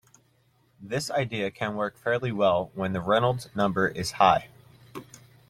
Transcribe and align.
This 0.81 1.11
idea 1.11 1.51
can 1.51 1.75
work 1.75 1.95
fairly 1.95 2.31
well 2.31 2.71
when 2.73 2.91
the 2.91 3.01
Reynolds 3.01 3.49
number 3.53 3.87
is 3.87 4.13
high. 4.13 4.49